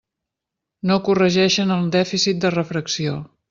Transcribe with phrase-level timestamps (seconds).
[0.91, 3.23] No corregeixen el dèficit de refracció.